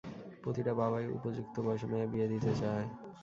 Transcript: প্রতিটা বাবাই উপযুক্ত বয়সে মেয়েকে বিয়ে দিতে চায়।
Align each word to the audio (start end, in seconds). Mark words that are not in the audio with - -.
প্রতিটা 0.43 0.73
বাবাই 0.81 1.05
উপযুক্ত 1.17 1.55
বয়সে 1.65 1.85
মেয়েকে 1.91 2.11
বিয়ে 2.13 2.27
দিতে 2.33 2.51
চায়। 2.61 2.85